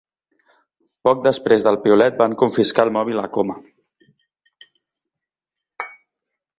Poc 1.07 1.19
després 1.27 1.65
del 1.67 1.77
piulet 1.83 2.17
van 2.23 2.35
confiscar 2.43 2.87
el 2.87 2.93
mòbil 2.97 3.23
a 3.25 3.29
Coma 3.37 3.61